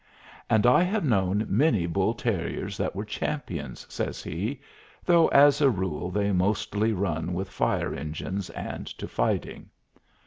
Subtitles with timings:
[0.49, 4.59] "And I have known many bull terriers that were champions," says he,
[5.05, 9.69] "though as a rule they mostly run with fire engines and to fighting.